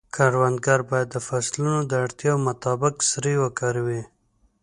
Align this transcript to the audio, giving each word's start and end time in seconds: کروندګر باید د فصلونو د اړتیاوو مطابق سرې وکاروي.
کروندګر 0.15 0.79
باید 0.89 1.07
د 1.11 1.17
فصلونو 1.27 1.79
د 1.85 1.93
اړتیاوو 2.05 2.45
مطابق 2.49 2.95
سرې 3.09 3.33
وکاروي. 3.43 4.01